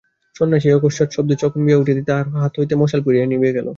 সন্ন্যাসী 0.35 0.67
এই 0.69 0.75
অকস্মাৎ 0.77 1.09
শব্দে 1.15 1.35
চমকিয়া 1.41 1.79
উঠিতেই 1.81 2.07
তাহার 2.09 2.27
হাত 2.35 2.53
হইতে 2.59 2.73
মশাল 2.81 3.01
পড়িয়া 3.05 3.25
নিবিয়া 3.25 3.55
গেল। 3.57 3.67